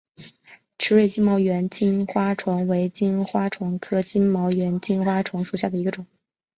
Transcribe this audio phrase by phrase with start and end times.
[0.79, 6.07] 池端金毛猿金花虫为金花虫科金毛猿金花虫属下的一个种。